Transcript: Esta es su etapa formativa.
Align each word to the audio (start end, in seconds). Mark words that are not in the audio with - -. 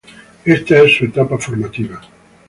Esta 0.45 0.79
es 0.81 0.95
su 0.97 1.05
etapa 1.05 1.37
formativa. 1.37 2.01